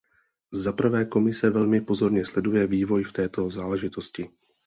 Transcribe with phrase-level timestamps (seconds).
[0.53, 4.29] Za prvé, Komise velmi pozorně sleduje vývoj v této záležitosti.